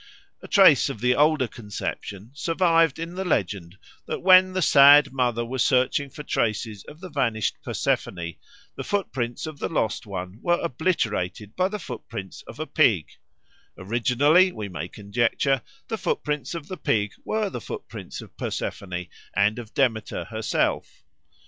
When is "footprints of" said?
8.83-9.59, 11.77-12.59, 15.99-16.67, 17.61-18.35